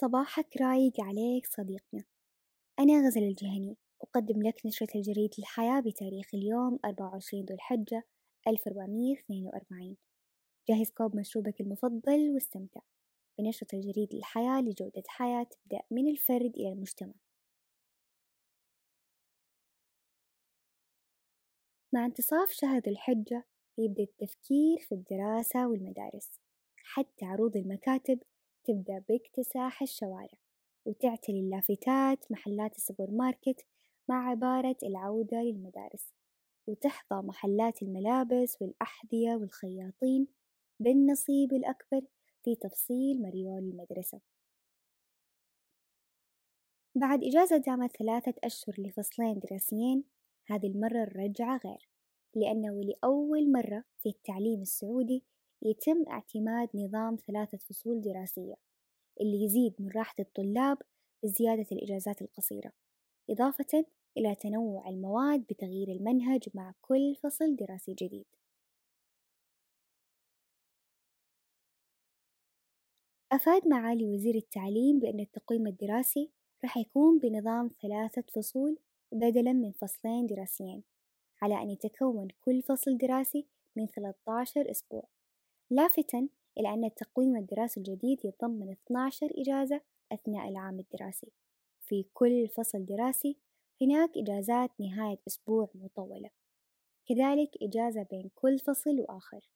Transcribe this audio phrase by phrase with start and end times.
[0.00, 2.04] صباحك رايق عليك صديقنا.
[2.78, 8.04] أنا غزل الجهني أقدم لك نشرة الجريد الحياة بتاريخ اليوم 24 ذو الحجة
[8.48, 9.96] 1442
[10.68, 12.80] جهز كوب مشروبك المفضل واستمتع
[13.38, 17.14] بنشرة الجريد الحياة لجودة حياة تبدأ من الفرد إلى المجتمع.
[21.92, 23.44] مع انتصاف شهر ذو الحجة
[23.78, 26.30] يبدأ التفكير في الدراسة والمدارس
[26.76, 28.18] حتى عروض المكاتب
[28.64, 30.38] تبدأ باكتساح الشوارع
[30.84, 33.66] وتعتلي اللافتات محلات السوبر ماركت
[34.08, 36.12] مع عبارة العودة للمدارس
[36.66, 40.26] وتحظى محلات الملابس والأحذية والخياطين
[40.80, 42.00] بالنصيب الأكبر
[42.44, 44.20] في تفصيل مريول المدرسة.
[46.94, 50.04] بعد إجازة دامت ثلاثة أشهر لفصلين دراسيين
[50.46, 51.88] هذه المرة الرجعة غير
[52.34, 55.24] لأنه لأول مرة في التعليم السعودي
[55.62, 58.54] يتم اعتماد نظام ثلاثة فصول دراسية
[59.20, 60.78] اللي يزيد من راحة الطلاب
[61.22, 62.72] بزيادة الإجازات القصيرة
[63.30, 63.84] إضافة
[64.16, 68.26] إلى تنوع المواد بتغيير المنهج مع كل فصل دراسي جديد.
[73.32, 76.30] أفاد معالي وزير التعليم بأن التقويم الدراسي
[76.64, 78.78] راح يكون بنظام ثلاثة فصول
[79.12, 80.82] بدلا من فصلين دراسيين
[81.42, 83.46] على أن يتكون كل فصل دراسي
[83.76, 85.19] من 13 أسبوع.
[85.70, 89.80] لافتا إلى أن التقويم الدراسي الجديد يتضمن 12 إجازة
[90.12, 91.32] أثناء العام الدراسي.
[91.80, 93.36] في كل فصل دراسي
[93.82, 96.30] هناك إجازات نهاية أسبوع مطولة.
[97.06, 99.48] كذلك إجازة بين كل فصل وآخر.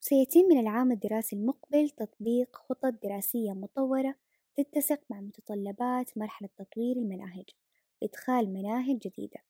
[0.00, 4.14] سيتم من العام الدراسي المقبل تطبيق خطط دراسية مطورة
[4.56, 7.50] تتسق مع متطلبات مرحلة تطوير المناهج
[8.02, 9.40] وإدخال مناهج جديدة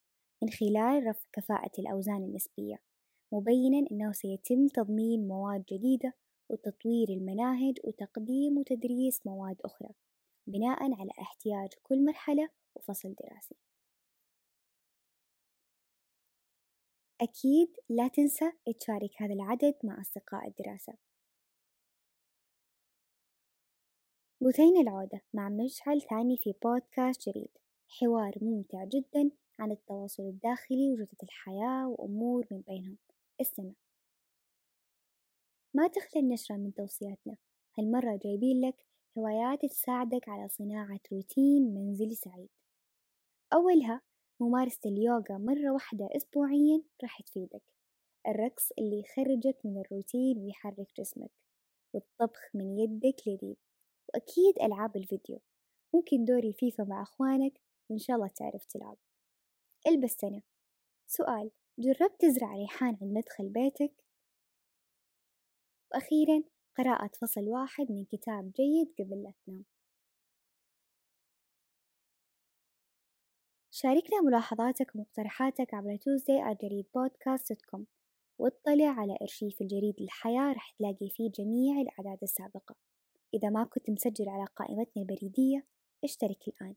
[0.43, 2.81] من خلال رفع كفاءة الأوزان النسبية.
[3.33, 6.15] مبينا أنه سيتم تضمين مواد جديدة
[6.49, 9.89] وتطوير المناهج وتقديم وتدريس مواد أخرى
[10.47, 13.57] بناء على احتياج كل مرحلة وفصل دراسي.
[17.21, 20.95] أكيد لا تنسى تشارك هذا العدد مع أصدقاء الدراسة.
[24.41, 27.51] بثين العودة مع مشعل ثاني في بودكاست جديد.
[27.89, 32.97] حوار ممتع جدا عن التواصل الداخلي وجودة الحياة وأمور من بينهم.
[33.41, 33.73] استمع.
[35.75, 37.37] ما تخلى النشرة من توصياتنا.
[37.79, 38.87] هالمرة جايبين لك
[39.19, 42.49] هوايات تساعدك على صناعة روتين منزلي سعيد.
[43.55, 44.01] أولها
[44.41, 47.63] ممارسة اليوغا مرة واحدة أسبوعيا راح تفيدك.
[48.29, 51.31] الرقص اللي يخرجك من الروتين ويحرك جسمك.
[51.95, 53.57] والطبخ من يدك لذيذ.
[54.09, 55.41] وأكيد ألعاب الفيديو.
[55.95, 57.61] ممكن دوري فيفا مع أخوانك
[57.91, 58.97] وإن شاء الله تعرف تلعب.
[59.87, 60.43] البس سنة
[61.07, 61.51] سؤال.
[61.79, 63.93] جربت تزرع ريحان عند مدخل بيتك؟
[65.95, 66.43] وأخيرا
[66.77, 69.65] قراءة فصل واحد من كتاب جيد قبل لا تنام.
[73.71, 77.87] شاركنا ملاحظاتك ومقترحاتك عبر Tuesday جريد podcast dot
[78.39, 82.77] واطلع على أرشيف الجريد الحياة رح تلاقي فيه جميع الأعداد السابقة.
[83.35, 85.67] إذا ما كنت مسجل على قائمتنا البريدية
[86.05, 86.75] اشترك الآن.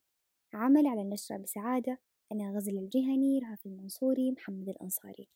[0.54, 2.00] عمل على النشرة بسعادة.
[2.32, 5.28] أنا غزل الجهني رهف المنصوري محمد الأنصاري.